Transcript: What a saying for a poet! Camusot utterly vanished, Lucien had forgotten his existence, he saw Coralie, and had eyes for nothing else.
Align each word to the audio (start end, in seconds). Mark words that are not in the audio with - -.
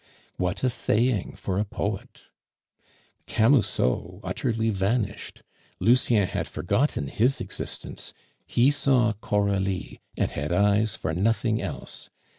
What 0.37 0.63
a 0.63 0.69
saying 0.71 1.33
for 1.37 1.59
a 1.59 1.63
poet! 1.63 2.21
Camusot 3.27 4.21
utterly 4.23 4.71
vanished, 4.71 5.43
Lucien 5.79 6.25
had 6.25 6.47
forgotten 6.47 7.07
his 7.07 7.39
existence, 7.39 8.11
he 8.47 8.71
saw 8.71 9.13
Coralie, 9.13 9.99
and 10.17 10.31
had 10.31 10.51
eyes 10.51 10.95
for 10.95 11.13
nothing 11.13 11.61
else. 11.61 12.09